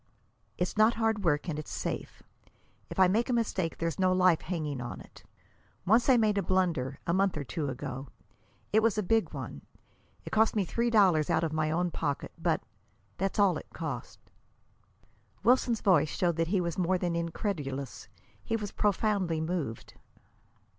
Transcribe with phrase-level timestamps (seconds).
[0.57, 2.23] "It's not hard work, and it's safe.
[2.89, 5.23] If I make a mistake there's no life hanging on it.
[5.85, 8.07] Once I made a blunder, a month or two ago.
[8.73, 9.61] It was a big one.
[10.25, 12.31] It cost me three dollars out of my own pocket.
[12.39, 12.63] But
[13.19, 14.17] that's all it cost."
[15.43, 18.07] Wilson's voice showed that he was more than incredulous;
[18.43, 19.93] he was profoundly moved.